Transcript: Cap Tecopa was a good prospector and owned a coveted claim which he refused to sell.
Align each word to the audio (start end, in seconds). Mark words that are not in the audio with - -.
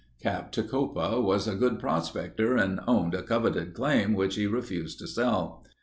Cap 0.19 0.51
Tecopa 0.51 1.21
was 1.21 1.47
a 1.47 1.53
good 1.53 1.77
prospector 1.77 2.57
and 2.57 2.79
owned 2.87 3.13
a 3.13 3.21
coveted 3.21 3.75
claim 3.75 4.15
which 4.15 4.33
he 4.35 4.47
refused 4.47 4.97
to 4.97 5.05
sell. 5.05 5.63